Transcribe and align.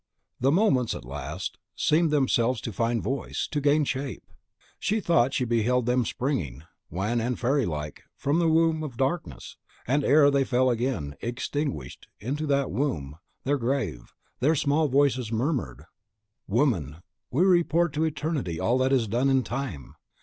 The 0.39 0.51
moments, 0.51 0.95
at 0.95 1.05
last, 1.05 1.59
seemed 1.75 2.09
themselves 2.09 2.59
to 2.61 2.73
find 2.73 3.03
voice, 3.03 3.47
to 3.51 3.61
gain 3.61 3.83
shape. 3.85 4.31
She 4.79 4.99
thought 4.99 5.31
she 5.35 5.45
beheld 5.45 5.85
them 5.85 6.05
springing, 6.05 6.63
wan 6.89 7.21
and 7.21 7.37
fairy 7.39 7.67
like, 7.67 8.01
from 8.17 8.39
the 8.39 8.47
womb 8.49 8.81
of 8.81 8.97
darkness; 8.97 9.57
and 9.85 10.03
ere 10.03 10.31
they 10.31 10.43
fell 10.43 10.71
again, 10.71 11.17
extinguished, 11.21 12.07
into 12.19 12.47
that 12.47 12.71
womb, 12.71 13.19
their 13.43 13.59
grave, 13.59 14.15
their 14.39 14.53
low 14.53 14.55
small 14.55 14.87
voices 14.87 15.31
murmured, 15.31 15.83
"Woman, 16.47 17.03
we 17.29 17.43
report 17.43 17.93
to 17.93 18.03
eternity 18.03 18.59
all 18.59 18.79
that 18.79 18.91
is 18.91 19.07
done 19.07 19.29
in 19.29 19.43
time! 19.43 19.93